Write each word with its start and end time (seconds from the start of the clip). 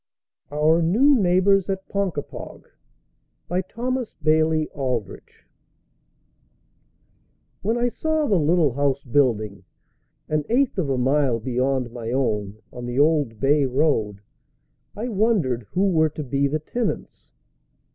OUR 0.51 0.81
NEW 0.81 1.13
NEIGHBORS 1.21 1.69
AT 1.69 1.87
PONKAPOG 1.89 2.67
BY 3.47 3.61
THOMAS 3.61 4.15
BAILEY 4.23 4.67
ALDRICH 4.73 5.45
When 7.61 7.77
I 7.77 7.87
saw 7.87 8.25
the 8.25 8.39
little 8.39 8.73
house 8.73 9.03
building, 9.03 9.63
an 10.27 10.43
eighth 10.49 10.79
of 10.79 10.89
a 10.89 10.97
mile 10.97 11.39
beyond 11.39 11.91
my 11.91 12.09
own, 12.11 12.57
on 12.73 12.87
the 12.87 12.97
Old 12.97 13.39
Bay 13.39 13.67
Road, 13.67 14.21
I 14.97 15.07
wondered 15.07 15.67
who 15.73 15.91
were 15.91 16.09
to 16.09 16.23
be 16.23 16.47
the 16.47 16.57
tenants. 16.57 17.29